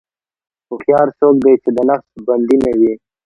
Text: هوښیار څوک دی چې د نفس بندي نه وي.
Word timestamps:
هوښیار 0.67 1.07
څوک 1.19 1.35
دی 1.43 1.53
چې 1.63 1.69
د 1.77 1.79
نفس 1.89 2.09
بندي 2.27 2.57
نه 2.63 2.71
وي. 2.79 2.93